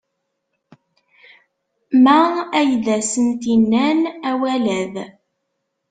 Ma 2.03 2.19
ay 2.59 2.71
d 2.83 2.85
asent-innan 2.97 3.99
awal-ad? 4.29 4.93